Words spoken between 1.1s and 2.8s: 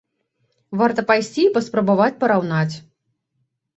пайсці і паспрабаваць параўнаць.